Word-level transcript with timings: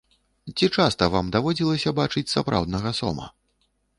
Ці 0.57 0.69
часта 0.75 1.09
вам 1.15 1.29
даводзілася 1.35 1.93
бачыць 2.01 2.25
сапраўднага 2.35 2.97
сома? 3.01 3.31